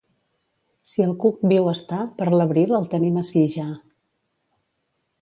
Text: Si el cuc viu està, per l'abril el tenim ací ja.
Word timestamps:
Si 0.91 1.05
el 1.07 1.11
cuc 1.25 1.43
viu 1.51 1.69
està, 1.73 2.01
per 2.21 2.29
l'abril 2.39 2.75
el 2.81 2.91
tenim 2.97 3.23
ací 3.27 3.47
ja. 3.61 3.71